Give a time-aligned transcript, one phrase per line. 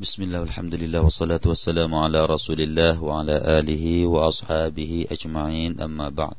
[0.00, 6.34] بسم الله والحمد لله والصلاة والسلام على رسول الله وعلى آله وأصحابه أجمعين أما بعد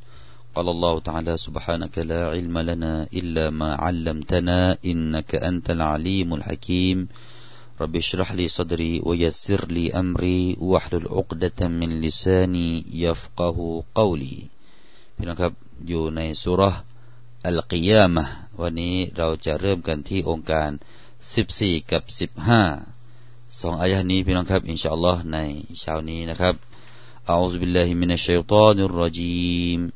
[0.56, 7.08] قال الله تعالى سبحانك لا علم لنا إلا ما علمتنا إنك أنت العليم الحكيم
[7.82, 12.70] رب اشرح لي صدري ويسر لي أمري واحلل عقدة من لساني
[13.06, 13.58] يفقه
[13.96, 14.38] قولي
[15.18, 15.54] พี่น้องครับ
[15.88, 16.62] อยู่ในสุร
[17.46, 18.26] อัลกิยามะ
[18.62, 20.70] วันนี้เราจะเริ่มกันที่องค์การ
[21.30, 22.04] 14กับ
[22.50, 22.97] 15
[23.62, 25.38] สองอายะนี้พี่น้องครับอินชาอัลลอฮ์ใน
[25.80, 26.56] เช้านี้นะครับ
[27.30, 29.92] أعوذ بالله من الشيطان الرجيم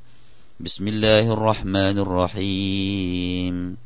[0.59, 3.77] بسم الله الرحمن الرحيم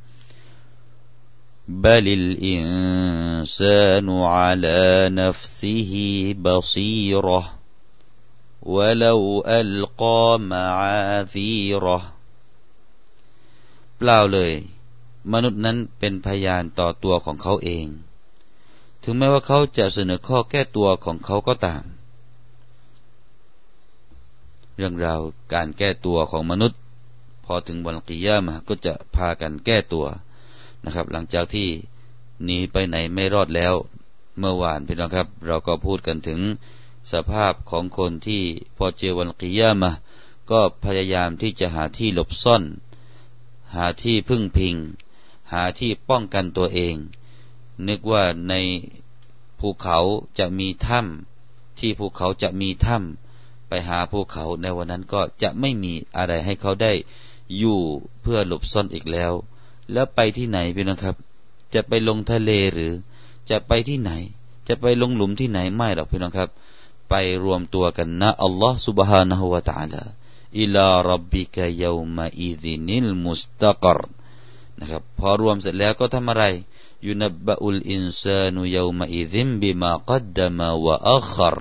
[1.68, 5.94] بل الإنسان على نفسه
[6.46, 7.54] بصيرة
[8.62, 12.02] ولو ألقى معاذيره
[13.98, 14.54] เปล่าเลย
[15.34, 17.88] มนุษย์นั้นเป็นพยานต่อตัวของเขาเอง
[19.09, 21.83] ถึงแม้ว่าเขาจะเสนอข้อแก้ตัวของเขาก็ตาม
[24.77, 25.21] เรื่องราว
[25.55, 26.79] การแก้ตัวของมนุษย์
[27.45, 30.07] พอถึงวันกิยามาก็จะพากันแก้ตัว
[30.85, 31.69] นะครับ หลังจากที่
[32.45, 33.75] หนีไปไหนไม่รอดแล้ว
[34.39, 36.41] เมื่อวานพี่น้องครับ เราก็พูดกันถึง
[37.13, 38.43] สภาพของคนที่
[38.77, 39.93] พอเจอวันกิยามา
[40.51, 42.63] ก็พยายามที่จะหาที่หลบซ่อน
[43.75, 44.77] หาที่พึ่งพิง
[45.53, 46.97] หาที่ป้องกันตัวเอง
[47.88, 48.54] นึกว่าใน
[49.60, 50.00] ภูเขา
[50.40, 56.94] จะมีถ้ำที่ภูเขาจะมีถ้ำไปหาภูเขาในวันนั้นก็จะไม่มีอะไรให้เขาได้
[57.58, 57.80] อยู่
[58.22, 59.32] เพื่อหลบซ่อนอีกแล้ว
[59.92, 61.16] แล้วไปที่ไหนพี่นะครับ
[61.74, 62.92] จะไปลงทะเลหรือ
[63.50, 64.12] จะไปที่ไหน
[64.68, 66.50] จะไปลงหลุมที่ไหนไม่หรอกพี่น้องครับ
[67.10, 70.04] ไปรวมตัวกันนะอัลลอฮ์ سبحانه และ تعالى
[70.60, 74.00] อิลารับบิกะยามาอิซินิลมุสตะกร
[74.80, 76.44] นะครับ พอรวมเสร็จแล้วก็ทำอะไร
[77.05, 81.57] ยุนบะอุลอินซานุยามาอิซิมบิมากัดมาวะอัคร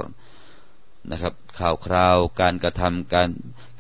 [1.10, 3.30] นะครับข่าวคราวการกระทำการ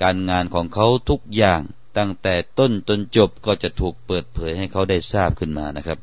[0.01, 1.61] การงานของเขาทุกอย่าง
[1.97, 5.99] ตั้งแต่ต้นจนจบก็จะถูกเปิดเผยให้เขาได้ทราบขึ้นมานะครับ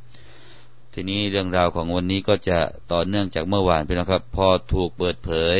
[0.92, 2.58] ทีนี้เรื่องราวของวันนี้ก็จะ
[2.92, 5.58] ต่อเนื่องจากเมื่อวานพี่น้องครับ พอถูกเปิดเผย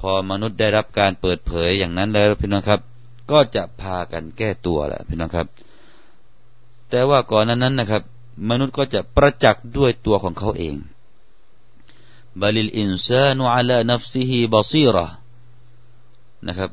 [0.00, 2.80] พอมนุษย์ได้รับการเปิดเผยอย่างนั้นแล้วพี่น้องครับ
[3.30, 5.46] ก็จะพากันแก้ตัวแหละพี่น้องครับ
[6.90, 8.02] แต่ว่าก่อนนั้นนะครับ
[8.48, 10.76] มนุษย์ก็จะประจักษ์ด้วยตัวของเขาเอง
[12.40, 14.96] บาลิลอินซานุอัลานัฟซิฮิบาซีร
[16.46, 16.70] นะครับ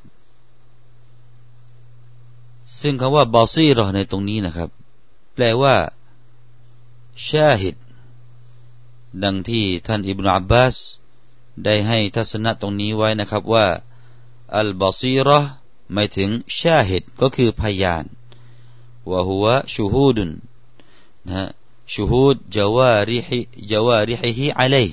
[2.82, 4.70] ซึ่งคำว่าบาซีรในตรงนี้นะครับ
[5.34, 5.76] แปลว่า
[7.28, 7.76] ชาฮิด
[9.24, 10.76] ดังที่ท่านอิบนาอับบาส
[11.64, 13.68] ได้ให้ทัศนะตรงนี้ไว้นะครับว่า
[14.58, 15.30] อัลบาซีร
[15.94, 16.30] หมายถึง
[16.60, 18.06] ชาฮิดก็คือพยาน
[19.12, 20.32] วะฮุวะชูฮูดุน
[21.32, 21.44] นะ
[21.92, 23.40] ชูฮูดจาวาริฮิ
[23.72, 24.88] จาวาริฮิฮิอะลัย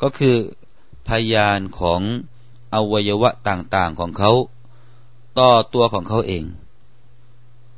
[0.00, 0.36] ก็คือ
[1.08, 2.02] พยานของ
[2.74, 4.32] อวัยวะต่างๆของเขา
[5.38, 6.44] ต่อตัวของเขาเอง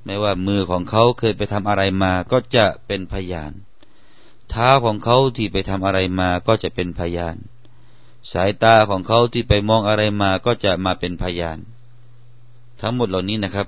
[0.05, 3.53] ไม่ว่ามือของเขาเคยไปทำอะไรมาก็จะเป็นพยาน
[4.51, 7.37] เท้าของเขาที่ไปทำอะไรมาก็จะเป็นพยาน
[8.33, 11.59] สายตาของเขาที่ไปมองอะไรมาก็จะมาเป็นพยาน
[12.81, 13.67] ทั้งหมดเหล่านี้นะครับ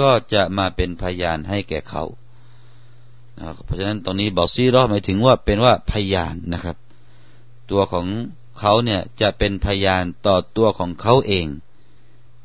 [0.00, 2.04] ก็จะมาเป็นพยานให้แก่เขา
[3.64, 6.76] เพราะฉะนั้นตรงนี้บอซีรอหมายถึงว่าเป็นว่าพยานนะครับ
[7.70, 8.06] ตัวของ
[8.58, 11.46] เขาเนี่ยจะเป็นพยานต่อตัวของเขาเอง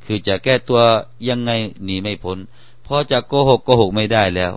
[0.05, 0.81] คือจะแก้ตัว
[1.29, 1.51] ยังไง
[1.83, 2.38] หนีไม่พ้น
[2.83, 4.53] เพราะจะโกหกโกหกไม่ได้แล้ว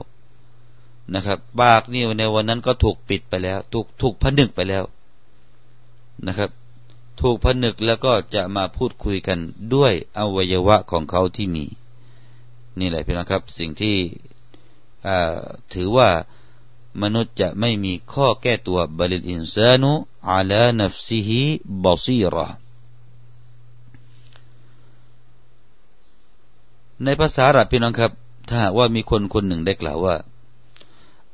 [1.15, 4.85] นะครับปากนี่ในวันนั้นก็ถูกปิดไปแล้ว ถูกถูกผนึกไปแล้ว
[6.27, 6.51] นะครับ
[7.21, 9.39] ถูกผนึกแล้วก็จะมาพูดคุยกัน
[9.75, 11.65] ด้วยอวัยวะของเขาที่มี
[12.81, 13.97] นี่แหละพี่น้องครับ สิ่งที่
[15.73, 16.11] ถือว่า
[17.03, 22.49] มนุษย์จะไม่มีข้อแก้ตัวبل الإنسان على نفسه بصيرة
[27.05, 28.13] ในภาษาอาหรับพี่น้องครับ
[28.49, 30.17] ถ้าว่ามีคนคนหนึ่งได้กล่าวว่า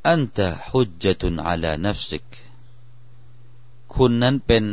[0.06, 2.26] أنت حجة على نفسك
[3.94, 4.64] คุณนั้นเป็น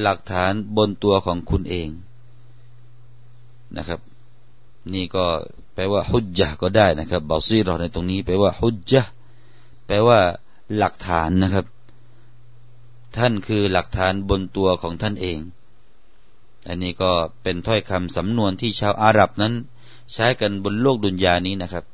[0.00, 1.88] หลักฐานบนตัวของคุณเอง
[3.76, 4.00] นะครับ
[4.92, 5.26] นี่ก็
[5.78, 9.10] แปลว่าฮุจจ์ก็ได้นะครับบาซีรอในตรงนี้แปลว่าฮุจจ์
[9.86, 10.18] แปลว่า
[10.76, 11.66] หลักฐานนะครับ
[13.16, 15.38] ท่านคือหลักฐานบนตัวของท่านเอง
[16.66, 17.10] อันนี้ก็
[17.42, 19.52] เป็นถ้อยคำสำนวนที่ชาวอาหรับนั้น
[20.12, 21.84] ใช้กันบนโลกดุนยานี้นะครับ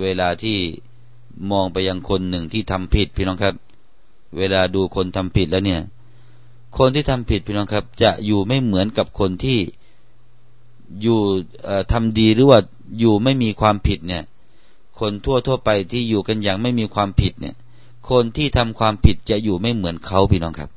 [0.00, 0.58] เวลาที่
[1.50, 3.54] มองไปยังคนหนึ่งที่ทำผิดพี่น้องครับ
[4.36, 5.80] เวลาดูคนทำผิดแล้วเนี่ย
[6.78, 9.58] คนที่ทำผิดพี่น้องครับ จะอยู่ไม่เหมือนกับคนที่
[11.02, 11.20] อยู่
[11.92, 12.60] ทำดีหรือว่า
[12.98, 14.24] อยู่ไม่มีความผิดเนี่ย
[14.98, 17.54] คนทั่วทั่วไปที่อยู่กันอย่างไม่มีความผิดเนี่ย
[18.10, 20.70] คนที่ทำความผิดจะอยู่ไม่เหมือนเขาพี่น้องครับ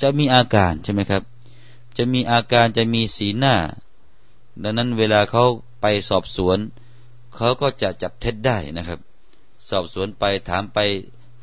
[0.00, 1.22] จะมีอาการใช่ไหมครับ
[1.96, 3.54] จะมีอาการจะมีสีหน้า
[4.62, 5.44] ดังนั้นเวลาเขา
[5.80, 6.58] ไปสอบสวน
[7.36, 8.98] เขาก็จะจับเท็จได้นะครับ
[9.70, 10.78] สอบสวนไปถามไป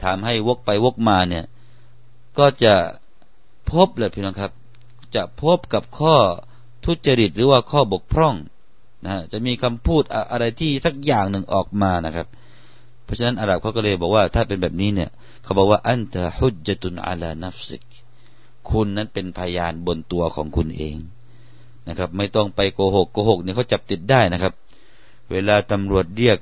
[0.04, 1.46] ถามให้วกไปวกมาเนี่ย
[2.38, 2.74] ก็จะ
[3.72, 4.52] พบเลยพี่น้องครับ
[5.16, 6.16] จะพบกับข้อ
[6.86, 8.36] ทุจริตหรือว่าข้อบกพร่อง
[9.06, 12.28] นะจะมีคำพูดอะไรที่สักอย่างหนึ่งออกมานะครับ
[13.06, 15.10] เพราะฉะนั้นอาหรับเขาก็เลยบอกว่าถ้าเป็นแบบนี้เนี่ย
[15.44, 17.84] เขาบอกว่าอันตะฮุจตุนอาลานัฟซิก
[18.70, 20.96] คุณนั้นเป็นพยานบนตัวของคุณเอง
[21.88, 24.54] นะครับ ไม่ต้องไปโกหกโกหกเนี่ยเขาจับติดได้นะครับ
[25.32, 26.38] เวลาตำรวจเรียก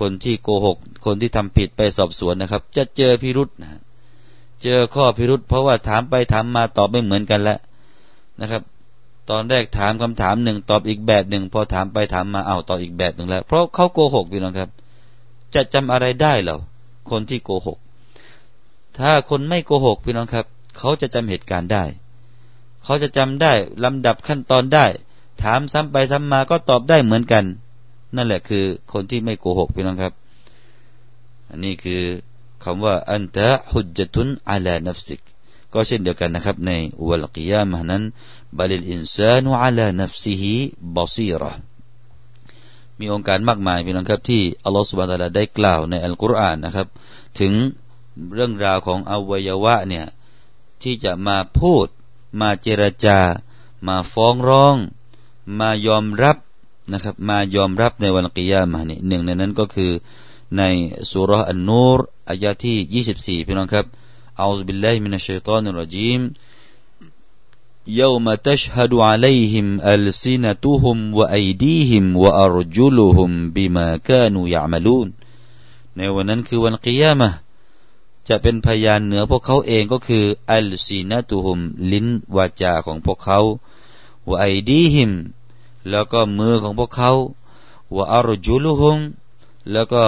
[0.00, 3.80] คนที่โกหก คนที่ทำผิดไปสอบสวนนะครับ จะเจอพิรุษนะ
[4.62, 7.58] เจอข้อพิรุษเพราะว่าถามไปถามมาตอบไม่เหมือนกันแล้ว
[8.40, 8.62] นะครับ
[9.30, 14.70] ตอนแรกถามคำถามหนึ่งตอบอีกแบบหนึ่งพอถามไปถามมาเอาตอบอีกแบบหนึ่งแล้ว เพราะเขาโกหกพี่น้องครับ
[15.54, 16.58] จะจำอะไรได้เหรอ
[17.10, 17.78] คนที่โกหก
[18.98, 20.46] ถ้าคนไม่โกหกพี่น้องครับ
[20.78, 21.84] เขาจะจำเหตุการณ์ได้
[22.84, 23.52] เขาจะจำได้
[23.84, 24.86] ลำดับขั้นตอนได้
[25.42, 27.44] ถามซ้ำไปซ้ำมาก็ตอบได้เหมือนกัน
[28.16, 30.12] นั่นแหละคือคนที่ไม่โกหกพี่น้องครับ
[31.50, 32.02] อันนี้คือ
[32.64, 35.20] คำว่าأنت حجة على نفسك
[35.72, 36.70] ก็เช่นเดียวกันนะครับ ใน
[37.08, 38.02] วันกิยามะนั้น
[38.58, 41.52] بل الإنسان على نفسه بصيرة
[42.98, 46.88] มีโองการมากมายพี่น้องครับที่อัลลอฮฺสุบานตะลาได้กล่าวในอัลกุรอานนะครับ
[47.40, 47.52] ถึง
[48.34, 50.06] เรื่องราวของอวัยวะเนี่ย
[50.82, 51.86] ที่จะมาพูด
[52.40, 53.18] มาเจรจา
[53.88, 54.76] มาฟ้องร้อง
[55.58, 56.36] มายอมรับ
[56.92, 59.92] นะครับ มายอมรับในวันกิยามะนี่หนึ่งในนั้นก็คือ
[60.58, 60.62] ใน
[61.10, 61.98] สุรษอันนูร
[62.30, 63.86] อายะที่ 24 พี่น้องครับ
[64.38, 66.20] อัลลอฮฺบิลลาฮิมินัชชัยฏอนิรรจีม
[67.87, 75.07] يوم تشهد عليهم ألسنتهم وأيديهم وأرجلهم بما كانوا يعملون
[75.97, 77.29] ในวันนั้นคือวันกิยามะ
[78.27, 81.59] จะเป็นพยานเหนือพวกเขาเองก็คืออัลซีนตุฮุม
[81.91, 83.39] ลิ้นวาจาของพวกเขา
[84.29, 85.11] วะไอดีหิม
[85.89, 87.11] แล้วก็มือของพวกเขา
[87.95, 88.97] วะอารจุลุฮุม
[89.71, 90.03] แล้วก็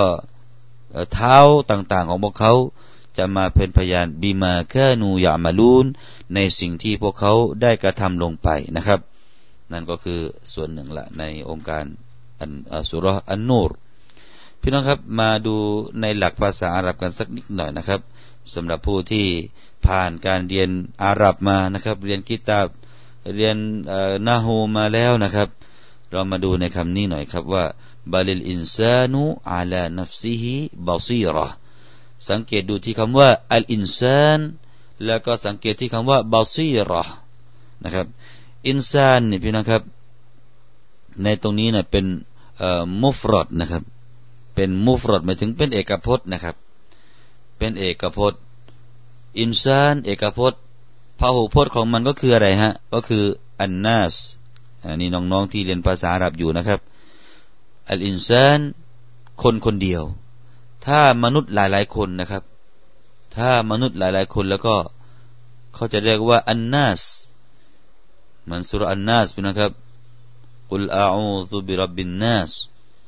[1.13, 1.37] เท้า
[1.69, 2.53] ต่างๆของพวกเขา
[3.17, 5.85] จะมาเป็นพยานบีมาแค่นูยามาลูน
[6.34, 7.32] ในสิ่งที่พวกเขา
[7.62, 9.00] ได้กระทำลงไปนะครับ
[9.72, 10.20] นั่นก็คือ
[10.52, 11.84] ส่วนหนึ่งละในองค์การ
[12.40, 12.50] อัน
[12.90, 13.70] สุรอันนูร
[14.60, 15.56] พี่น้องครับมาดู
[16.00, 18.00] ในหลักภาษาอาหรับกันสักนิดหน่อยนะครับ
[18.54, 19.26] สำหรับผู้ที่
[19.86, 20.70] ผ่านการเรียน
[21.04, 22.68] อาหรับมานะครับ เรียนกิตาบ
[23.36, 23.56] เรียน
[24.26, 25.48] นาฮูมาแล้วนะครับ
[26.10, 27.64] เรามาดูในคำนี้หน่อยครับว่า
[28.12, 31.48] بل الإنسان على نفسه بصيرة
[32.28, 34.40] สังเกตดูที่คำว่าالإنسان
[35.06, 37.02] แล้วก็สังเกตที่คำว่าبصيرة
[37.84, 38.06] นะครับ
[38.66, 39.82] إنسانนี่พี่น้องครับ
[41.22, 42.06] ในตรงนี้นะเป็น
[43.02, 43.82] مفردนะครับ
[44.54, 46.56] เป็นมุฟรอดหมายถึงเป็นเอกพจน์นะครับ
[47.58, 48.40] เป็นเอกพจน์
[49.38, 50.60] อินซาน เอกพจน์
[51.18, 53.24] พหูพจน์ของมันก็คืออะไรฮะ ก็คือ
[53.60, 54.14] อันนัส
[54.84, 56.80] อันนี้น้องๆที่เรียนภาษาอาหรับอยู่นะครับ
[57.88, 58.58] อัลอินซาน
[59.42, 60.02] คนคนเดียว
[60.86, 62.42] ถ้ามนุษย์หลายๆคนนะครับ
[63.36, 64.74] ถ้ามนุษย์หลายๆคนแล้วก็
[65.74, 67.02] เขาจะเรียกว่าอันนัส
[68.50, 69.72] มันสุรอันนัสนะครับ
[70.70, 72.50] กุลอาอูซุบิรับบินนัส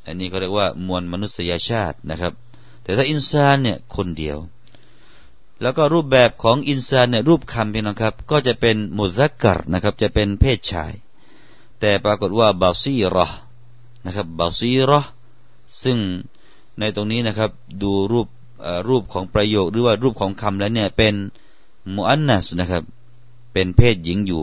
[0.07, 2.33] อันนี้เขาเรียกว่ามวลมนุษยชาตินะครับ
[2.83, 4.39] แต่ถ้าอินซานเนี่ยคนเดียว
[5.63, 10.93] แล้วก็รูปแบบของอินซานเนี่ยรูปคำพี่น้องครับ ก็จะเป็นมุซักกรนะครับ จะเป็นเพศชาย
[11.81, 13.27] แต่ปรากฏว่าบาซีรอ
[14.07, 15.01] นะครับบาซีรอ
[15.83, 15.99] ซึ่ง
[16.79, 17.51] ในตรงนี้นะครับ
[17.83, 18.29] ดูรูป
[18.89, 21.15] รูปของประโยคหรือว่ารูปของคำแล้วเนี่ยเป็น
[21.95, 22.83] มุอันนัสนะครับ
[23.53, 24.43] เป็นเพศหญิงอยู่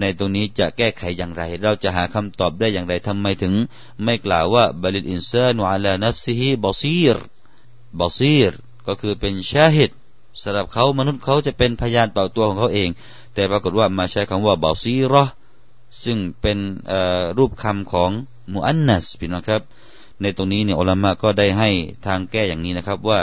[0.00, 3.54] ในตรงนี้จะแก้ไขอย่างไร เราจะหาคำตอบได้อย่างไรทำไมถึง
[4.04, 7.16] ไม่กล่าวว่าบลิลอินซานุอัลานัฟซิฮิบาซีร
[8.00, 8.52] บาซีร
[8.86, 9.90] ก็คือเป็นชาฮิด
[10.42, 12.88] สำหรับเขามนุษย์เขาจะเป็นพยานต่อตัวของเขาเอง
[13.34, 15.24] แต่ปรากฏว่ามาใช้คำว่าบาซีรอ
[16.04, 16.58] ซึ่งเป็น
[17.38, 18.10] รูปคำของ
[18.52, 19.62] มุอันนัสพี่น้องครับ
[20.20, 21.70] ในตรงนี้เนี่ยอัลามะก็ได้ให้
[22.06, 23.20] ทางแก้อย่างนี้นะครับว่า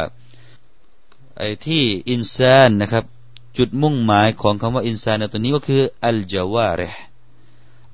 [1.37, 3.05] ไอ้ที่อินซานนะครับ
[3.57, 6.81] จุดมุ่งหมายของคำว่าอินซานในตัวนี้ก็คืออัลจาวาเร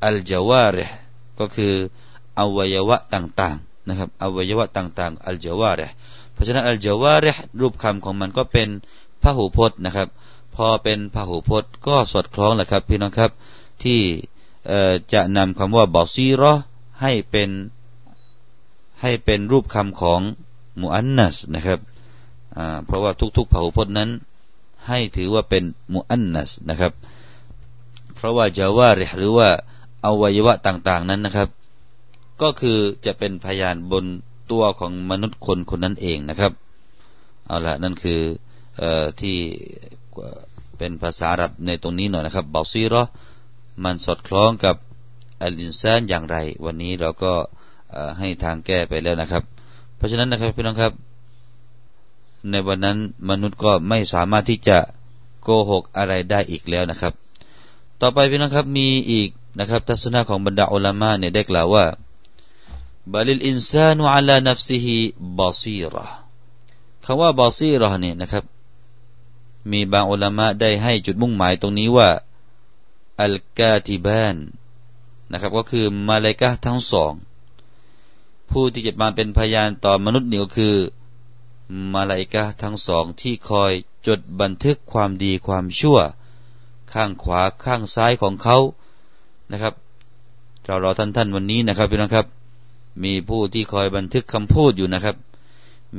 [0.05, 0.77] อัลจาวาเร
[1.39, 1.73] ก็คือ
[2.39, 5.81] อวัยวะต่างๆนะครับอวัยวะต่างๆอัลจาวาเร
[6.33, 7.25] เพราะฉะนั้นอัลจาวาเร
[7.59, 8.69] รูปคำของมันก็เป็น
[9.21, 10.07] พหูพจน์นะครับ
[10.55, 13.31] พอเป็นพหูพจน์ก็สอดคล้องแหละครับพี่น้องครับ
[13.83, 13.99] ที่
[15.13, 16.53] จะนำคำว่าบอซีรอ
[17.01, 17.49] ให้เป็น
[19.01, 20.21] ให้เป็นรูปคำของ
[20.79, 21.79] มุอันนัสนะครับ
[22.85, 24.09] เพราะว่าทุกๆพหูพจน์นั้น
[24.87, 25.63] ให้ถือว่าเป็น
[25.93, 26.93] มุอันนัสนะครับ
[28.15, 29.49] เพราะว่าจาวาริหรือว่า
[30.05, 31.49] อวัยวะต่างๆนั้นนะครับ
[32.41, 34.05] ก็คือจะเป็นพยานบน
[34.51, 36.51] ตัวของมนุษย์คนคนนั้นเองนะครับ
[37.47, 38.19] เอาละนั่นคือ
[38.81, 38.83] อ
[39.21, 39.37] ที่
[40.77, 43.03] เป็นภาษาอรับในตรงนี้หน่อยนะครับบอซีรอ
[43.83, 44.75] มันสอดคล้องกับ
[45.41, 47.33] อัลินซานอย่างไร วันนี้เราก็
[48.19, 49.43] ให้ทางแก้ไปแล้วนะครับ
[49.97, 50.93] เพราะฉะนั้นนะครับพี่น้องครับ
[52.49, 52.97] ในวันนั้น
[53.29, 54.77] มนุษย์ก็ไม่สามารถที่จะ
[55.43, 57.13] โกหกอะไรได้อีกแล้วนะครับ
[58.01, 61.85] ต่อไปพี่น้องครับมีอีกนะครับ ทัศนะของบรรดาอัลามะเนี่ยได้กล่าวว่า
[63.13, 64.95] บาลิลอินซานุอัลานัฟซิฮิ
[65.39, 66.05] บาซีระ
[67.05, 68.43] คำว่าบาซีระเนี่ยนะครับ
[69.71, 72.09] มีบางอัลามะได้ให้จุดมุ่งหมายตรงนี้ว่า
[73.21, 74.35] อัลกาติบาน
[75.31, 77.13] นะครับ ก็คือมาเลกะทั้งสอง
[78.51, 80.75] ผู้ที่จะมาเป็นพยานต่อมนุษย์นี่ก็คือ
[81.93, 83.71] มาลาอิกะทั้งสองที่คอย
[84.07, 85.99] จดบันทึกความดีความชั่ว
[86.93, 88.57] ข้างขวาข้างซ้ายของเขา
[89.51, 89.73] นะครับ
[90.65, 92.27] เรารอท่านท่านวันนี้นะครับพี่น้องครับ
[93.03, 95.15] มีผู้ที่คอยบันทึกคำพูดอยู่นะครับ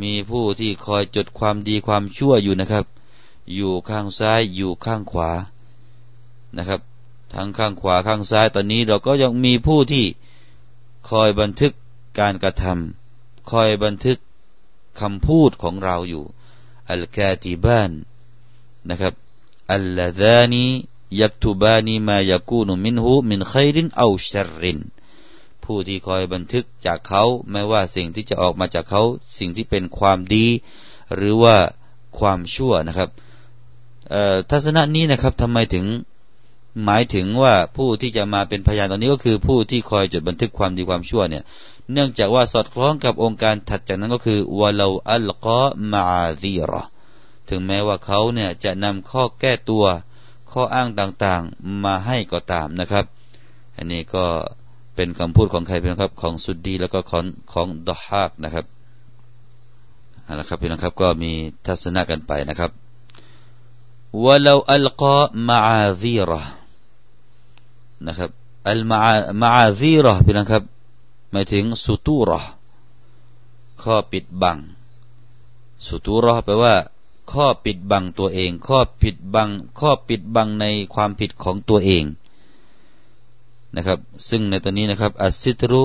[0.03, 2.85] มีผู้ที่คอยจดความดีความชั่วอยู่นะครับ
[3.55, 5.31] อยู่ข้างซ้ายอยู่ข้างขวา
[6.57, 6.81] นะครับ
[7.35, 10.05] ทั้งข้างขวาข้างซ้ายตอนนี้เราก็ยังมีผู้ที่
[11.11, 11.73] คอยบันทึก
[12.19, 14.19] การกระทำคอยบันทึก
[15.01, 16.25] คำพูดของเราอยู่
[16.91, 17.91] อัลกาติบาน
[18.91, 19.15] นะครับ
[19.73, 20.65] อัลลาดานี
[21.21, 24.33] ยักตุบานีมายากูนุมินหูมินไครินเอาช
[24.63, 24.79] ริน
[25.65, 29.03] ผู้ที่คอยบันทึกจากเขาไม่ว่าสิ่งที่จะออกมาจากเขา
[29.39, 30.47] สิ่งที่เป็นความดี
[31.15, 31.57] หรือว่า
[32.19, 33.09] ความชั่วนะครับ
[34.51, 35.87] ทัศนะนี้นะครับทำไมถึง
[36.85, 41.45] หมายถึงว่าผู้ที่จะมาเป็นพยานตอนนี้ก็คือผู้ที่คอยจดบันทึกความดีความชั่วเนี่ย
[41.93, 46.03] เนื่องจากว่าสอดคล้องกับองค์การถัดจากนั้นก็คือวะลาอัลกอมา
[46.43, 46.83] ซีรอ
[47.49, 49.85] ถึงแม้ว่าเขาเนี่ยจะนำข้อแก้ตัว
[50.53, 53.05] ข้ออ้างต่างๆมาให้ก็ตามนะครับ
[53.77, 54.25] อันนี้ก็
[54.95, 58.65] เป็นคำพูดของใครเป็นครับ ของสุดดีแล้วก็ของของดอฮากนะครับ
[60.39, 61.33] นะครับพี่น้องครับก็มี
[61.67, 62.71] ทัศนะกันไปนะครับ
[64.25, 65.61] วะลาอัลกอมา
[66.03, 66.41] ซีรอ
[68.07, 68.31] นะครับ
[68.71, 68.99] อัลมา
[69.43, 70.63] มาซีรอพี่น้องครับ
[71.37, 72.41] หมายถึงสุตูรอ
[73.83, 74.59] ข้อปิดบัง
[75.87, 76.75] สุตูรอแปลว่า
[77.33, 79.49] ข้อปิดบังตัวเอง ข้อปิดบัง
[79.81, 80.65] ข้อปิดบังใน
[80.95, 82.05] ความผิดของตัวเอง
[83.77, 83.99] นะครับ
[84.29, 85.85] ซึ่งในตัวนี้นะครับ الستر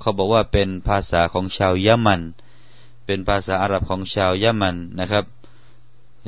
[0.00, 2.20] เขาบอกว่าเป็นภาษาของชาวยะมัน
[3.06, 5.24] เป็นภาษาอาหรับของชาวยะมันนะครับ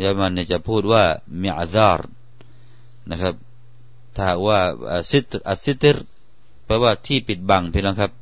[0.02, 1.04] ยะมันเนี่ยจะพูดว่า
[1.40, 2.08] معذار
[3.10, 3.34] นะครับ
[4.16, 4.60] ถ้าว่า
[4.92, 5.98] الستر الستر
[6.64, 8.12] แปลว่าที่ปิดบังพี่น้องครับ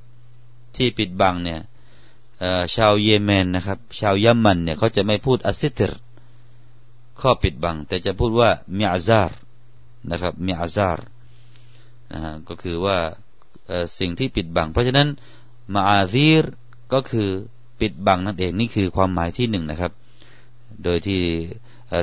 [0.76, 1.60] ที่ปิดบังเนี่ย
[2.74, 5.92] ชาวเยเมนนะครับ ชาวยามันเนี่ยเขาจะไม่พูดالستر
[7.20, 9.36] ข้อปิดบัง แต่จะพูดว่าمعذار
[10.10, 11.04] นะครับ معذار
[12.12, 12.98] นะก็คือว่า
[13.98, 15.08] สิ่งที่ปิดบัง เพราะฉะนั้น
[15.74, 16.42] معاذير
[16.92, 17.28] ก็คือ
[17.80, 19.92] ปิดบังนั่นเองนี่คือความหมายที่หนึ่งนะครับ
[20.84, 21.20] โดยที่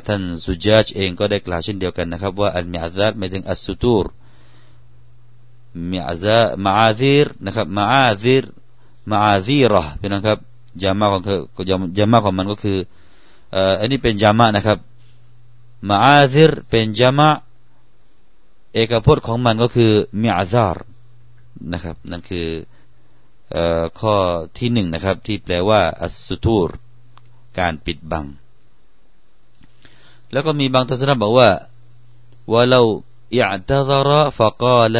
[0.08, 4.06] ท่านสุจาจเองก็ได้กล่าวเช่นเดียวกันนะครับ ว่าالمعذارหมายถึงالستور
[5.92, 8.44] معذار معاذيرนะครับمعاذير
[9.10, 10.40] معاذيرهพี่น้องครับ
[10.82, 11.40] จามาของคือ
[11.98, 12.78] จามาของมันก็คือ
[13.80, 14.80] อันนี้เป็นจามานะครับ
[15.88, 17.30] มาอาซิรเป็นจามา
[18.74, 20.86] เอกพจน์ของมันก็คือมิอาซาร์
[21.72, 22.48] นะครับ นั่นคือ
[24.00, 24.16] ข้อ
[24.58, 26.70] ที่หนึ่งนะครับ ที่แปลว่าอัสสุตูร
[27.60, 28.26] การปิดบัง
[30.32, 31.50] แล้วก็มีบางทัศนะบอกว่า
[32.52, 32.82] ว่าเรา
[33.36, 34.98] อิอัตซาระฟะกาล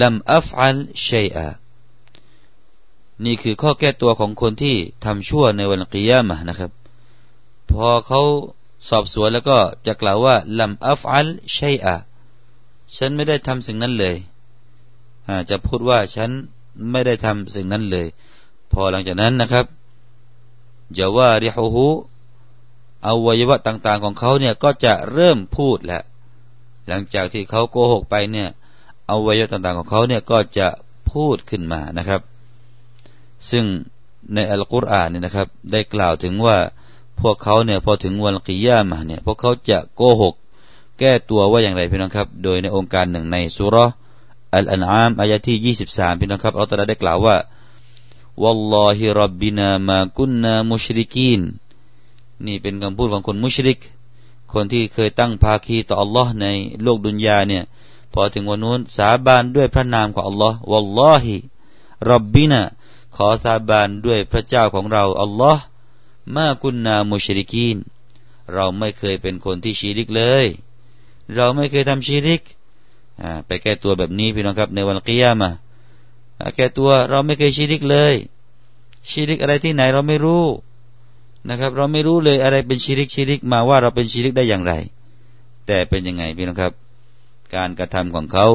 [0.00, 1.46] ลัมอัฟอัลชัยอะ
[3.24, 6.70] นี่คือข้อแก้ตัวของคนที่ทำชั่วในวันกิยามะนะครับ
[7.70, 8.22] พอเขา
[8.88, 11.96] สอบสวนแล้วก็จะกล่าวว่าลัมอัฟอัลชัยอะ
[12.96, 14.16] ฉันไม่ได้ทำสิ่งนั้นเลย
[15.50, 16.30] จะพูดว่าฉัน
[16.90, 18.06] ไม่ได้ทำสิ่งนั้นเลย
[18.72, 19.66] พอหลังจากนั้นนะครับ
[20.98, 21.86] จะว่าริฮูฮู
[23.06, 26.02] อวัยวะต่าง ๆ ของเขาเนี่ยก็จะเริ่มพูดแหละ
[26.88, 28.48] หลังจากที่เขาโกหกไปเนี่ย
[29.10, 30.68] อวัยวะต่างๆของเขาเนี่ยก็จะ
[31.10, 32.20] พูดขึ้นมานะครับ
[33.51, 33.65] ซึ่ง
[34.33, 36.57] ในอัลกุรอานเนี่ยนะครับ ได้กล่าวถึงว่า
[37.21, 40.35] พวกเขาเนี่ยพอถึงวันกิยามาเนี่ยพวกเขาจะโกหก
[40.99, 43.75] แก้ตัวว่าอย่างไรพี่น้องครับ โดยในองค์การหนึ่งในสุร
[44.53, 47.37] อัลอันอามอายะที่ยี่สิบสามพี่น้องครับอัลตราได้กล่าวว่า
[48.43, 51.41] والله ربنا ما كنا مشركين
[52.45, 53.79] นี่เป็นคำพูดของคนมุชริก
[54.53, 56.47] คนที่เคยตั้งภาคีต่ออัลลอฮ์ใน
[56.83, 57.63] โลกดุนยาเนี่ย
[58.13, 61.35] พอถึงวันนู้นสาบานด้วยพระนามของอัลลอฮ์วัลลอฮิ
[62.11, 62.61] รับบินา
[63.16, 65.62] ขอสาบานด้วยพระเจ้าของเราอัลลอฮ์
[66.34, 67.76] มากุนนามุชริกีน
[68.52, 70.46] เราไม่เคยเป็นคนที่ชีริกเลย
[71.34, 72.42] เราไม่เคยทำชีริก
[73.46, 75.50] ไปแก้ตัวแบบนี้พี่น้องครับ ในวันกิยามะ
[76.56, 78.14] แก้ตัวเราไม่เคยชีริกเลย
[79.10, 80.44] ชีริกอะไรที่ไหนเราไม่รู้
[81.48, 84.72] นะครับ เราไม่รู้เลยอะไรเป็นชิริกชิริกมาว่าเราเป็นชิริกได้อย่างไร
[85.66, 86.72] แต่เป็นยังไงพี่น้องครับ
[87.54, 88.46] การกระทำของเขา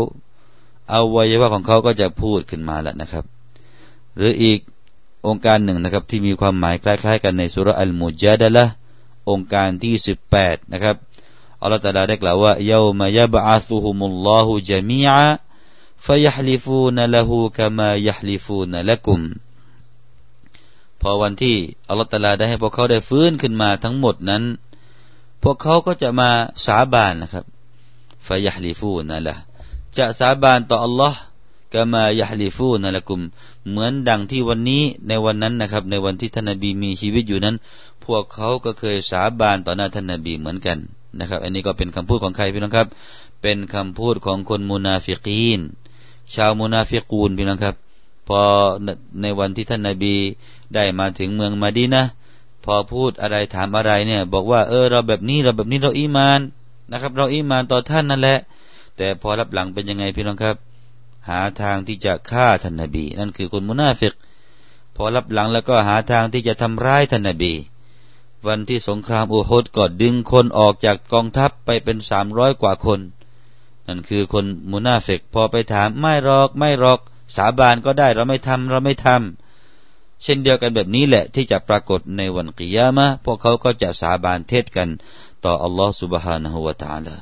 [0.89, 3.25] เอาวัยวะของเขาก็จะพูดขึ้นมาแล้วนะครับ
[4.19, 4.59] หรืออีก
[5.27, 8.65] องค์การหนึ่งนะครับที่มีความหมายคล้าย ๆ กันในสุรอัลมุจาดะละ
[9.29, 10.95] องค์การที่สิบแปดนะครับ
[11.61, 15.21] อัลลอฮฺตาลาได้กล่าวว่าเยามายบอาซุฮุมุลลอฮุจามีอะ
[16.05, 19.19] فيحلفون له كما يحلفون لكم
[21.01, 21.57] พอวันที่
[21.87, 24.43] อัลลอฮฺตาลาได้ให้พวกเขาได้ฟื้นขึ้นมาทั้งหมดนั้น
[25.43, 26.29] พวกเขาก็จะมา
[26.65, 27.45] สาบานนะครับ
[28.27, 29.35] فيحلفون له
[29.97, 31.19] จะสาบานต่ออัลลอฮ์
[31.73, 33.21] كما يحلفون لكم
[33.69, 37.55] เหมือนดังที่วันนี้ในวันนั้นนะครับ ในวันที่ท่านนบีมีชีวิตอยู่นั้น
[38.05, 40.77] พวกเขาก็เคยสาบานต่อหน้าท่านนบีเหมือนกัน
[41.19, 42.87] นะครับ อันนี้ก็เป็นคำพูดของใครพี่น้องครับ
[43.41, 45.59] เป็นคำพูดของคนมุนาฟิกีน
[46.35, 47.75] ชาวมุนาฟิกูนพี่น้องครับ
[48.27, 48.41] พอ
[49.21, 50.15] ในวันที่ท่านนบี
[50.75, 52.03] ได้มาถึงเมืองมาดีนะ
[52.65, 56.39] พอพูดอะไรถามอะไรเนี่ย บอกว่าเออเราแบบนี้เราแบบนี้เราอีมาน
[56.91, 58.39] นะครับ เราอีมานต่อท่านนั่นแหละ
[58.97, 60.55] แต่พอลับหลังเป็นยังไงพี่น้องครับ
[61.27, 64.13] หาทางที่จะฆ่าท่านนบี นั่นคือคนมุนาฟิก
[64.95, 67.53] พอลับหลังแล้วก็หาทางที่จะทำร้ายท่านนบี
[68.47, 72.99] วันที่สงครามอูฮดก็ดึงคนออกจากกองทัพไปเป็นสามร้อยกว่าคน
[73.87, 76.99] นั่นคือคนมุนาฟิกพอไปถามไม่รอกไม่รอก
[77.35, 84.89] สาบานก็ได้เราไม่ทำเราไม่ทำ เช่นเดียวกันแบบนี้แหละที่จะปรากฏในวันกิยามะพวกเขาก็จะสาบานเทศกัน
[85.45, 87.15] ต่ออัลลอฮฺสุบฮานะฮูวะตาลา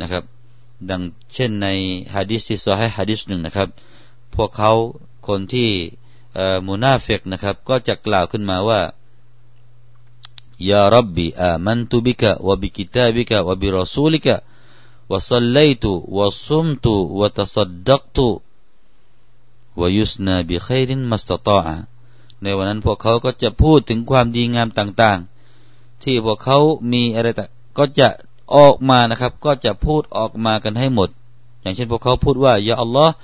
[0.00, 0.24] นะครับ
[0.90, 1.66] ดังเช่นใน
[2.14, 3.68] ฮะดิษที่ซอให้ฮะดิษหนึ่งนะครับ
[4.34, 4.72] พวกเขา
[5.26, 5.68] คนที่
[6.66, 8.80] มูนาเฟกนะครับ ก็จะกล่าวขึ้นมาว่า
[10.70, 21.60] يا رب آمنت بك وبكتابك وبرسولك وصليت وصمت وتصدقت ويثني بخير ما استطاع
[22.42, 25.18] ในวันนั้นพวกเขาก็จะพูดถึงความดีงามต่าง
[25.60, 26.58] ๆ ที่พวกเขา
[26.92, 27.28] มีอะไร
[27.78, 28.08] ก็จะ
[28.56, 31.08] ออกมานะครับ ก็จะพูดออกมากันให้หมด
[31.62, 33.14] อย่างเช่นพวกเขาพูดว่าيا الله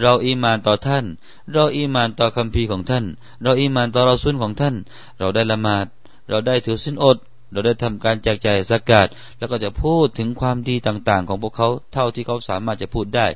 [0.00, 1.04] เราอีมานต่อท่าน
[1.52, 3.04] เราอีมานต่อคำพีของท่าน
[3.42, 4.74] เราอีมานต่อเราซุนของท่าน
[5.18, 5.86] เราได้ละหมาด
[6.28, 7.16] เราได้ถือสินอด
[7.52, 13.26] เราได้ทำการแจกจ่ายสกาดแล้วก็จะพูดถึงความดีต่างๆ ของพวกเขาเท่าที่เขาสามารถจะพูดได้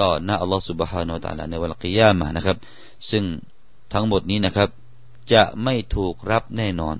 [0.00, 2.56] ต่อหน้าอัลลอฮฺสุบฮานาอัลลอฮในวันกิยามานะครับ
[3.10, 3.24] ซึ่ง
[3.92, 4.68] ทั้งหมดนี้นะครับ
[5.32, 6.96] จะไม่ถูกรับแน่นอน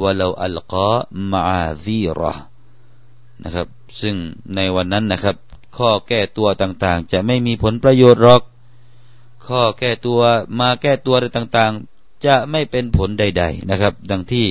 [0.00, 0.92] ว่าเราอัลกอ
[1.32, 2.34] มาซีรอ
[3.44, 3.66] นะครับ
[4.00, 4.14] ซึ่ง
[4.54, 5.36] ในวันนั้นนะครับ
[5.76, 8.42] ข้อแก้ตัวต่างๆ จะไม่มีผลประโยชน์หรอก
[9.46, 10.20] ข้อแก้ตัว
[10.60, 14.46] มาแก้ตัวอะไรต่างๆ จะไม่เป็นผลใด ๆนะครับ ดังที่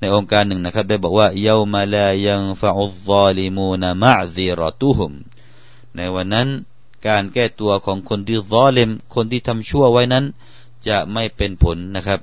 [0.00, 5.12] ในองค์การหนึ่งนะครับ ได้บอกว่าเยามาลายังฟาอุซอลิมูนามะซีรอตุฮุม
[5.96, 6.48] ในวันนั้น
[7.06, 10.24] การแก้ตัวของคนที่ซอเลมคนที่ทำชั่วไว้นั้น
[10.88, 12.20] จะไม่เป็นผลนะครับ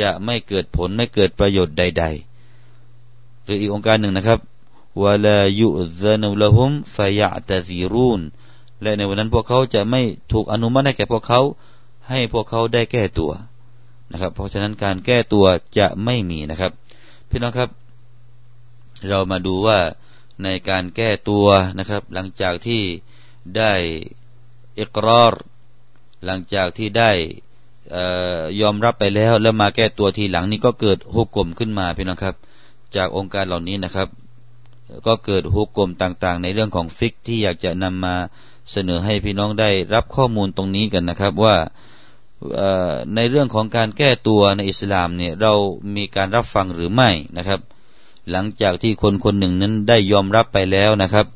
[0.00, 2.04] จะไม่เกิดผลไม่เกิดประโยชน์ใด
[2.74, 4.40] ๆ หรืออีกองค์การหนึ่งนะครับ
[5.02, 5.68] วลายุ
[6.00, 8.20] ซานุละหุมฟยะตะซีรูน
[8.82, 10.00] และในวันนั้นพวกเขาจะไม่
[10.32, 11.40] ถูกอนุมัติให้แก่พวกเขา
[12.10, 13.32] ให้พวกเขาได้แก้ตัว
[14.12, 15.44] นะครับ เพราะฉะนั้นการแก้ตัว
[15.78, 16.72] จะไม่มีนะครับ
[17.30, 17.70] พี่น้องครับ
[19.08, 19.78] เรามาดูว่า
[20.42, 21.46] ในการแก้ตัว
[21.78, 22.82] นะครับ หลังจากที่
[23.56, 23.72] ได้
[24.78, 25.34] อิกรอร
[26.24, 27.10] หลังจากที่ได้
[28.60, 32.34] ยอมรับไปแล้วแล้วมาแก้ตัวทีหลังนี้ก็เกิดหุกกลมขึ้นมาพี่น้องครับ
[32.96, 34.08] จากองค์การเหล่านี้นะครับ
[35.06, 38.14] ก็เกิดหุกกลมต่างๆ ในเรื่องของฟิกที่อยากจะนำมา
[38.72, 41.56] เสนอให้พี่น้องได้รับข้อมูลตรงนี้กันนะครับว่า
[43.14, 45.52] ในเรื่องของการแก้ตัวในอิสลามเนี่ยเรา
[45.96, 47.60] มีการรับฟังหรือไม่นะครับ
[48.30, 51.26] หลังจากที่คนคนหนึ่งนั้นได้ยอมรับไปแล้วนะครับ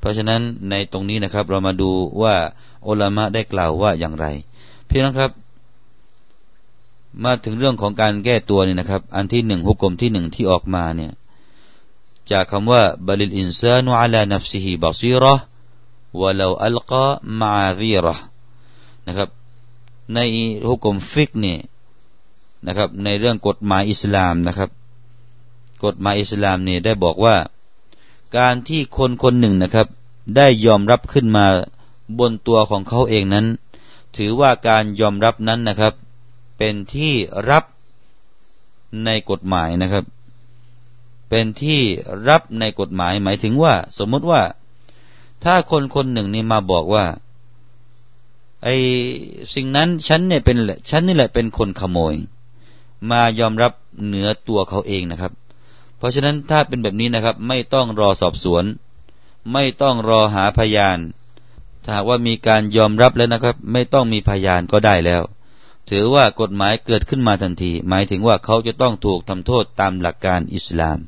[0.00, 1.90] เพราะฉะนั้นในตรงนี้นะครับ เรามาดู
[2.22, 2.34] ว่า
[2.86, 4.26] อุลามะได้กล่าวว่าอย่างไร
[4.88, 5.30] พี่น้องครับ
[7.24, 11.12] มาถึงเรื่องของการแก้ตัวนี่นะครับ อันที่หนึ่งฮุก่มที่หนึ่งที่ออกมาเนี่ย
[12.30, 18.14] จากคำว่าبل الإنسان على نفسه بصيرة ولو ألقى معاذيره
[19.06, 19.28] นะครับ
[20.14, 20.18] ใน
[20.68, 21.58] ฮุก่มฟิกเนี่ย
[22.66, 24.70] นะครับ ในเรื่องกฎหมายอิสลามนะครับ
[25.84, 27.36] กฎหมายอิสลามเนี่ยได้บอกว่า
[28.38, 29.86] การที่คนคนหนึ่งนะครับ
[30.36, 31.46] ได้ยอมรับขึ้นมา
[32.18, 33.46] บนตัวของเขาเองนั้น
[34.16, 35.94] ถือว่าการยอมรับนั้นนะครับ
[36.58, 37.12] เป็นที่
[37.50, 37.64] รับ
[39.04, 40.04] ในกฎหมายนะครับ
[41.30, 41.80] เป็นที่
[42.28, 44.42] รับในกฎหมายหมายถึงว่า สมมติว่า
[45.44, 47.04] ถ้าคนคนหนึ่งนี่มาบอกว่า
[48.62, 48.68] ไอ
[49.54, 50.58] สิ่งนั้นฉันเนี่ยเป็น
[50.90, 52.14] ฉันนี่แหละเป็นคนขโมย
[53.10, 53.72] มายอมรับ
[54.04, 55.32] เหนือตัวเขาเองนะครับ
[55.98, 58.64] เพราะฉะนั้นถ้าเป็นแบบนี้นะครับ ไม่ต้องรอสอบสวน
[59.52, 60.98] ไม่ต้องรอหาพยาน
[61.84, 65.22] ถ้าว่ามีการยอมรับแล้วนะครับ ไม่ต้องมีพยานก็ได้แล้ว
[65.90, 70.98] ถือว่ากฎหมายเกิดขึ้นมาทันที หมายถึงว่าเขาจะต้องถูกทำโทษตามหลักการอิสลาม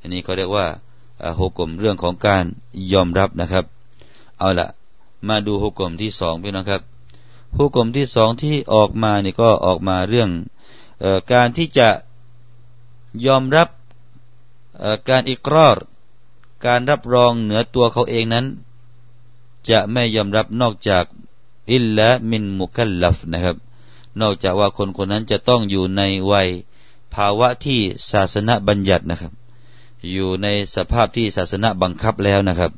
[0.00, 0.66] อันนี้เขาเรียกว่า
[1.38, 2.44] ฮุกกลมเรื่องของการ
[2.92, 3.64] ยอมรับนะครับ
[4.38, 4.68] เอาละ
[5.28, 6.82] มาดูฮุกกลมที่สองพี่น้องครับ
[7.56, 10.30] ฮุกกลมที่สองที่ออกมานี่ก็ออกมาเรื่อง
[11.02, 11.88] อการที่จะ
[13.26, 13.68] ยอมรับ
[15.08, 15.78] การอิกรอร
[16.66, 18.46] การรับรองเหนือตัวเขาเองนั้น
[19.70, 21.04] จะไม่ยอมรับนอกจาก
[21.72, 23.56] อิลละมินมุคัลลัฟนะครับ
[24.20, 26.48] นอกจากว่าคนคนนั้นจะต้องอยู่ในวัย
[27.14, 27.80] ภาวะที่
[28.10, 29.32] ศาสนาบัญญัตินะครับ
[30.12, 32.72] อยู่ในสภาพที่ศาสนาบังคับแล้วนะครับ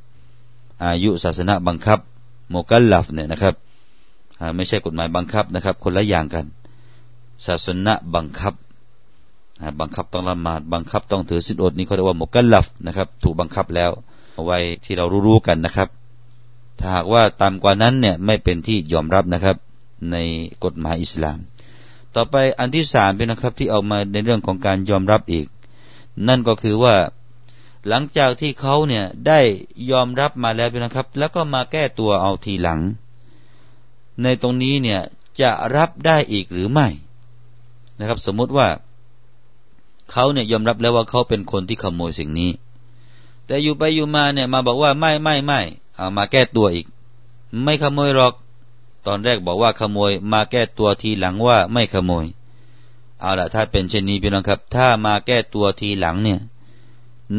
[0.85, 1.99] อายุศาสนาบังคับ
[2.51, 3.55] โมุคัลลัฟเนี่ยนะครับ
[4.57, 6.47] ไม่ใช่กฎหมายบังคับนะครับ คนละอย่างกัน
[7.47, 8.55] ศาสนาบังคับ
[9.81, 13.91] บังคับต้องละหมาดบังคับต้องถือศีลอดนี่เขาเรียกว่าโมกัลลัฟนะครับ ถูกบังคับแล้ว
[14.35, 15.89] เอาไว้ที่เรารู้ๆกันนะครับ
[16.79, 19.57] ถ้าหากว่าต่ำกว่านั้นเนี่ยไม่เป็นที่ยอมรับนะครับ
[20.13, 20.17] ใน
[20.65, 21.39] กฎหมายอิสลาม
[22.15, 25.47] ต่อไปอันที่สามเป็นนะครับที่เอามาในเรื่องของการยอมรับอีก
[26.29, 26.97] นั่นก็คือว่า
[27.89, 29.41] หลังจากที่เขาเนี่ยได้
[29.91, 32.81] ยอมรับมาแล้วนะครับ แล้วก็มาแก้ตัวเอาทีหลัง
[34.23, 35.01] ในตรงนี้เนี่ย
[35.41, 36.89] จะรับได้อีกหรือไม่
[37.99, 38.69] นะครับ สมมุติว่า
[40.13, 42.51] เขาเนี่ยยอมรับแล้วว่าเขาเป็นคนที่ขโมยสิ่งนี้
[43.47, 45.61] แต่อยู่ไปอยู่มาเนี่ยมาบอกว่าไม่ไม่ไม่
[45.97, 46.87] เอามาแก้ตัวอีก
[47.63, 48.35] ไม่ขโมยหรอก
[49.07, 52.25] ตอนแรกบอกว่าขโมย มาแก้ตัวทีหลังว่าไม่ขโมย
[53.21, 56.41] เอาละถ้าเป็นเช่นนี้พี่น้องครับ ถ้ามาแก้ตัวทีหลังเนี่ย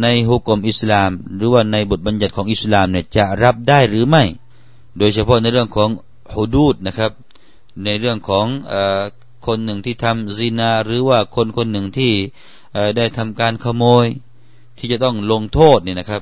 [0.01, 4.23] ในฮุกกลมอิสลาม หรือว่าในบทบัญญัติของอิสลามเนี่ยจะรับได้หรือไม่
[4.97, 5.89] โดยเฉพาะในเรื่องของ
[6.33, 7.11] ฮุดูดนะครับ
[7.83, 8.73] ในเรื่องของอ
[9.45, 12.11] คนหนึ่งที่ทำซีนา หรือว่าคนคนหนึ่งที่
[12.97, 14.05] ได้ทำการขโมย
[14.77, 16.21] ที่จะต้องลงโทษเนี่ยนะครับ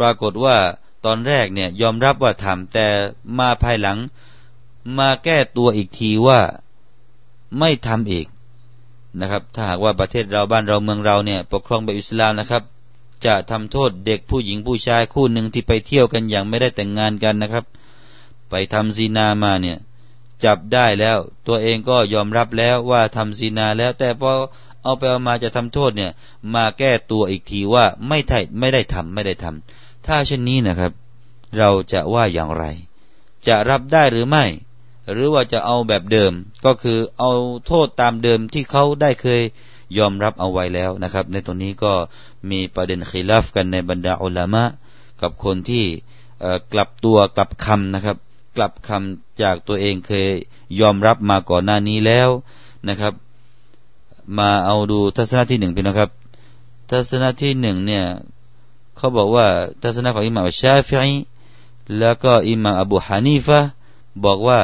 [0.00, 0.56] ปรากฏว่า
[1.04, 2.86] ตอนแรกเนี่ยยอมรับว่าทำแต่
[3.38, 3.98] มาภายหลัง
[4.98, 6.40] มาแก้ตัวอีกทีว่า
[7.58, 8.26] ไม่ทำอีก
[9.18, 12.62] นะครับ ถ้าหากว่าประเทศเราบ้านเราเมืองเราเนี่ยปกครองแบบอิสลามนะครับ
[13.26, 17.64] จะทำโทษเด็กผู้หญิงผู้ชายคู่หนึ่งที่ไปเที่ยวกันอย่างไม่ได้แต่งงานกันนะครับ
[18.50, 19.78] ไปทำซีนามาเนี่ย
[20.44, 24.32] จับได้แล้ว ตัวเองก็ยอมรับแล้วว่าทำซีนาแล้ว แต่พอ
[24.82, 26.10] เอาไปเอามาจะทำโทษเนี่ย
[26.54, 30.92] มาแก้ตัวอีกทีว่าไม่ไ้ไม่ได้ทำไม่ได้ทำถ้าเช่นนี้นะครับ
[31.58, 32.64] เราจะว่าอย่างไร
[33.46, 34.44] จะรับได้หรือไม่
[35.12, 36.32] หรือว่าจะเอาแบบเดิม
[36.64, 37.32] ก็คือเอา
[37.66, 39.40] โทษตามเดิมที่เขาได้เคย
[39.98, 41.92] ยอมรับเอาไว้แล้วนะครับ ในตรงนี้ก็
[42.50, 44.64] มีประเด็นขีลาฟกันในบรรดาอุลามะ
[45.22, 45.84] กับคนที่
[46.72, 48.16] กลับตัวกลับคำนะครับ
[48.56, 50.28] กลับคำจากตัวเองเคย
[50.80, 52.28] ยอมรับมาก่อนหน้านี้แล้ว
[52.88, 53.14] นะครับ
[54.38, 56.10] มาเอาดูทัศนะที่หนึ่งพี่นะครับ
[56.90, 58.04] ทัศนะที่หนึ่งเนี่ย
[58.96, 59.46] เขาบอกว่า
[59.82, 61.12] ทัศนะของอิหม่ามชาฟิอี
[61.98, 63.60] แล้วก็อิหม่ามอบูฮานีฟะ
[64.24, 64.60] บอกว่า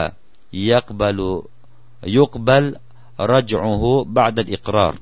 [0.71, 2.65] يقبل يقبل
[3.31, 4.95] رجوعه بعد الإقرار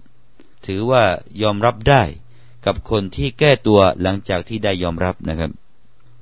[0.66, 1.04] ถือว่า
[1.42, 2.02] ยอมรับได้
[2.66, 5.50] กับคนที่แก้ตัวหลังจากที่ได้ยอมรับนะครับ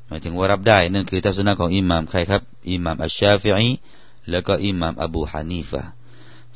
[0.06, 3.70] หมายถึงว่ารับได้นั่นคือทัศนะของอิหม่ามใครครับอิหม่ามอัชชาฟิอี
[4.30, 5.82] แล้วก็อิหม่ามอบูฮานีฟะ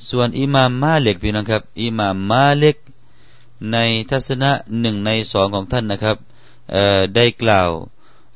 [0.09, 2.77] ส่วนอิหม่ามมาเล็กพี่น้องครับอิหม่ามมาเล็ก
[3.73, 3.77] ใน
[4.11, 6.17] ทัศนะหนึ่งในสองของท่านนะครับ
[7.15, 7.71] ได้กล่าว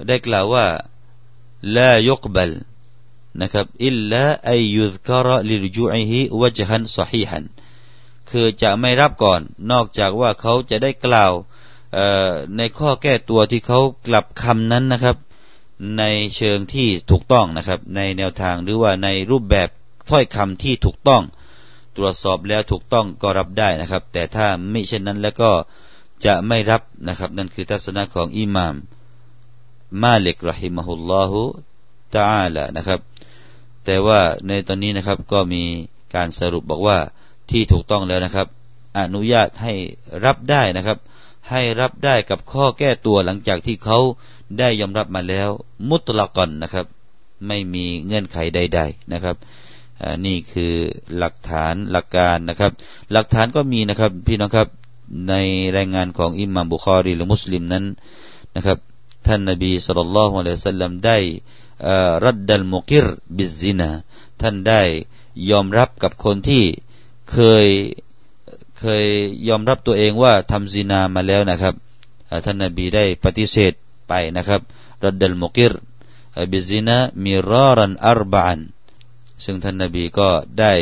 [0.08, 0.66] ได้กล่าวว่า
[1.76, 2.50] ลายกบัล
[3.40, 7.44] นะครับอิลลาอายุดกระลิรจุอิฮิวจฮันสฮีฮัน
[8.30, 9.40] คือจะไม่รับก่อน
[9.70, 11.32] นอกจากว่าเขาจะได้กล่าว
[12.56, 15.16] ในข้อแก้ตัวที่เขากลับคำนั้นนะครับ
[15.98, 16.04] ใน
[16.36, 19.68] เชิงที่ถูกต้องนะครับ ในแนวทางหรือว่าในรูปแบบ
[20.10, 21.22] ถ้อยคำที่ถูกต้อง
[21.96, 25.50] ตรวจสอบแล้วถูกต้องก็รับได้นะครับ แต่ถ้าไม่เช่นนั้นแล้วก็
[26.24, 28.74] จะไม่รับนะครับ นั่นคือทัศนะของอิหม่าม
[30.02, 31.40] มาลิกรหิมะฮุลลอฮุ
[32.14, 33.00] ตาอาละนะครับ
[33.86, 35.62] แต่ว่าในตอนนี้นะครับก็มี
[36.14, 36.98] การสรุปบอกว่า
[37.50, 38.46] ที่ถูกต้องแล้วนะครับ
[38.98, 39.72] อนุญาตให้
[40.24, 40.98] รับได้นะครับ
[41.50, 43.98] ให้รับได้กับข้อแก้ตัวหลังจากที่เขา
[44.58, 45.48] ได้ยอมรับมาแล้ว
[45.88, 46.86] มุตละก่อนนะครับ
[47.46, 49.36] ไม่มีเงื่อนไขใด ๆนะครับ
[50.26, 50.74] นี่คือ
[51.16, 52.72] หลักฐานหลักการนะครับ
[53.12, 54.68] หลักฐานก็มีนะครับ พี่น้องครับ
[55.28, 55.34] ใน
[55.76, 57.84] รายงานของอิมามบุคอรีหรือมุสลิมนั้น
[58.56, 58.78] นะครับ
[59.26, 61.18] ท่านนบีสุลต่านละฮ์อะลัยฮิสัลลัมได้
[62.24, 63.90] รัดดัลมุกิรบิซินา
[64.40, 64.82] ท่านได้
[65.50, 66.64] ยอมรับกับคนที่
[67.30, 67.66] เคย
[68.78, 69.04] เคย
[69.48, 71.74] ยอมรับตัวเองว่าทำซินามาแล้วนะครับ
[72.44, 73.72] ท่านนบีได้ปฏิเสธ
[74.08, 74.60] ไปนะครับ
[75.04, 75.72] رد المقر
[76.52, 78.58] بالزنا مرارا أربعا
[79.44, 80.28] ซึ่งท่านนาบีก็
[80.60, 80.72] ได้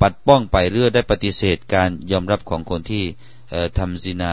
[0.00, 3.04] ปัดป้องไปเรื่อยได้ปฏิเสธการยอมรับของคนที่
[3.78, 4.32] ทำซินา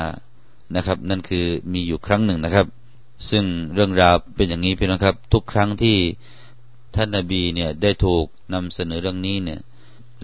[0.76, 2.66] นะครับ นั่นคือมีอยู่ครั้งหนึ่งนะครับ
[3.30, 5.98] ซึ่งเรื่องราวเป็นอย่างนี้พี่น้องครับ ทุกครั้งที่
[6.96, 9.60] ท่านนาบีเนี่ยได้ถูกนำเสนอเรื่องนี้เนี่ย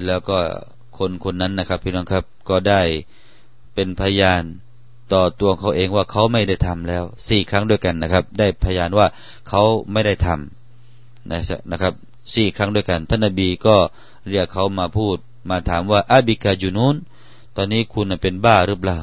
[0.06, 0.38] แล้วก็
[0.98, 2.82] คนคนนั้นนะครับพี่น้องครับก็ได้
[3.74, 4.44] เป็นพยาน
[5.14, 9.08] ต่อตัวเขาเองว่าเขาไม่ได้ทำแล้วสี่ครั้งด้วยกันนะครับ ได้พยานว่า
[9.50, 11.94] เขาไม่ได้ทำนะครับ
[12.36, 13.76] สี่ครั้งด้วยกัน ท่านนบีก็
[14.30, 15.18] เรียกเขามาพูด
[15.50, 16.96] มาถามว่าอาบิกาจุนุน
[17.56, 19.00] ตอนนี้คุณเป็นบ้าหรือเปล่า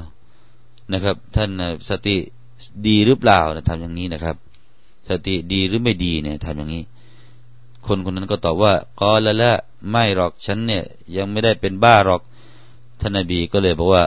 [0.93, 1.51] นะครับ ท่าน
[1.89, 2.17] สติ
[2.87, 4.37] ดีหรือเปล่านะทำอย่างนี้นะครับ
[5.09, 6.85] สติดีหรือไม่ดีเนี่ยทำอย่างนี้
[7.87, 9.53] คนคนนั้นก็ตอบว่ากอละละ
[9.91, 10.85] ไม่หรอกฉันเนี่ย
[11.17, 12.23] ยังไม่ได้เป็นบ้าหรอก
[13.01, 14.05] ท่านนบีก็เลยบอกว่า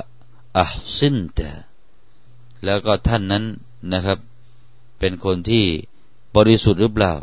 [0.58, 1.50] อัพซินแต่
[2.66, 3.44] แล้วก็ท่านนั้น
[3.94, 4.18] นะครับ
[5.00, 5.66] เป็นคนที่
[6.36, 7.14] บริสุทธิ์หรือเปล่า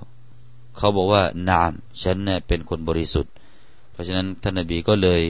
[0.77, 3.33] เขาบอกว่านามฉันเนี่ยเป็นคนบริสุทธิ์
[3.93, 5.23] เพราะฉะนั้นท่านนบีก็เลย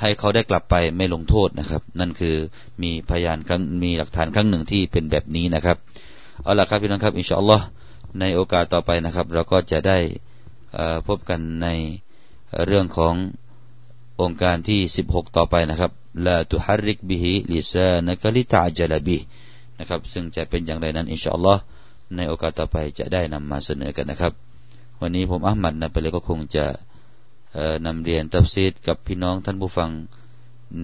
[0.00, 2.34] ให้เขาได้กลับไปไม่ลงโทษนะครับ นั่นคือ
[2.82, 5.76] มีพยานครั้งมีหลักฐานครั้งหนึ่งที่เป็นแบบนี้นะครับ
[6.42, 7.64] เอาละครับพี่น้องครับอินชาอัลลอฮ์
[8.20, 9.98] ในโอกาสต่อไปนะครับ เราก็จะได้
[11.08, 11.68] พบกันใน
[12.66, 13.14] เรื่องของ
[14.22, 15.90] องค์การที่ 16 ต่อไปนะครับ
[16.26, 19.18] ลาตุฮาริกบิฮิลิซานกลิตาจลบิ
[19.78, 21.60] นะครับ ซึ่งจะเป็นอย่างไรนั้นอินชาอัลลอฮ์
[22.16, 24.32] ในโอกาสต่อไปจะได้นำมาเสนอกันนะครับ
[25.00, 26.64] วันนี้ผมอัลมัดนะไปเลยก็คงจะ
[27.85, 29.89] นำเรียนตัฟซีดกับพี่น้องท่านผู้ฟัง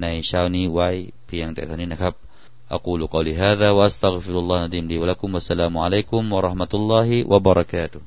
[0.01, 0.89] ในเช้านี้ไว้
[1.27, 2.15] เพียงแต่เท่านี้นะครับ
[2.77, 8.01] أقول قولي هذا وأستغفر الله العظيم لي ولكم والسلام عليكم ورحمة الله وبركاته